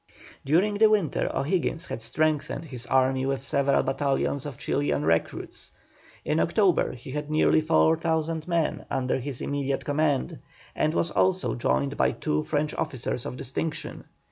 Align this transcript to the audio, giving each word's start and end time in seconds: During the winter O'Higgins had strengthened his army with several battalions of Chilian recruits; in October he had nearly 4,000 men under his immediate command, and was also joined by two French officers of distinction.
During 0.43 0.79
the 0.79 0.89
winter 0.89 1.29
O'Higgins 1.31 1.85
had 1.85 2.01
strengthened 2.01 2.65
his 2.65 2.87
army 2.87 3.23
with 3.27 3.43
several 3.43 3.83
battalions 3.83 4.47
of 4.47 4.57
Chilian 4.57 5.03
recruits; 5.05 5.73
in 6.25 6.39
October 6.39 6.93
he 6.93 7.11
had 7.11 7.29
nearly 7.29 7.61
4,000 7.61 8.47
men 8.47 8.83
under 8.89 9.19
his 9.19 9.41
immediate 9.41 9.85
command, 9.85 10.39
and 10.75 10.95
was 10.95 11.11
also 11.11 11.53
joined 11.53 11.97
by 11.97 12.13
two 12.13 12.41
French 12.43 12.73
officers 12.73 13.27
of 13.27 13.37
distinction. 13.37 14.05